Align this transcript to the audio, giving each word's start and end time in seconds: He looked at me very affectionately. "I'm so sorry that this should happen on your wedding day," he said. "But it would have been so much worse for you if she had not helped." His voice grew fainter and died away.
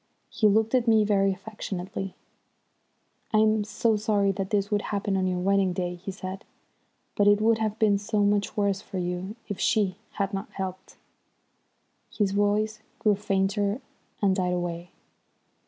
He 0.31 0.47
looked 0.47 0.73
at 0.73 0.87
me 0.87 1.03
very 1.05 1.31
affectionately. 1.31 2.15
"I'm 3.35 3.63
so 3.63 3.95
sorry 3.97 4.31
that 4.31 4.49
this 4.49 4.69
should 4.69 4.81
happen 4.81 5.15
on 5.15 5.27
your 5.27 5.37
wedding 5.37 5.73
day," 5.73 5.93
he 5.93 6.09
said. 6.09 6.43
"But 7.15 7.27
it 7.27 7.39
would 7.39 7.59
have 7.59 7.77
been 7.77 7.99
so 7.99 8.23
much 8.23 8.57
worse 8.57 8.81
for 8.81 8.97
you 8.97 9.35
if 9.47 9.59
she 9.59 9.97
had 10.13 10.33
not 10.33 10.49
helped." 10.53 10.97
His 12.09 12.31
voice 12.31 12.81
grew 12.97 13.13
fainter 13.13 13.79
and 14.23 14.35
died 14.35 14.53
away. 14.53 14.89